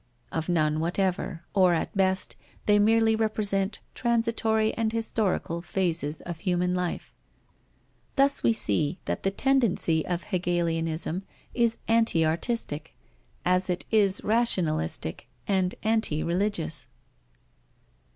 Of 0.31 0.49
none 0.49 0.79
whatever, 0.79 1.43
or 1.53 1.75
at 1.75 1.95
best, 1.95 2.35
they 2.65 2.79
merely 2.79 3.15
represent 3.15 3.81
transitory 3.93 4.73
and 4.73 4.91
historical 4.91 5.61
phases 5.61 6.21
of 6.21 6.39
human 6.39 6.73
life. 6.73 7.13
Thus 8.15 8.41
we 8.41 8.51
see 8.51 8.97
that 9.05 9.21
the 9.21 9.29
tendency 9.29 10.03
of 10.03 10.23
Hegelianism 10.23 11.21
is 11.53 11.77
anti 11.87 12.25
artistic, 12.25 12.95
as 13.45 13.69
it 13.69 13.85
is 13.91 14.23
rationalistic 14.23 15.27
and 15.47 15.75
anti 15.83 16.23
religious. 16.23 16.87